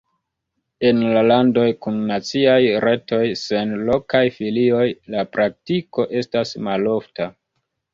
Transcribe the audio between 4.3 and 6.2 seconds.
filioj la praktiko